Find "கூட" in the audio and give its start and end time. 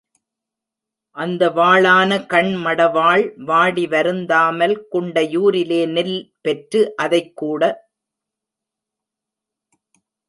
7.35-7.89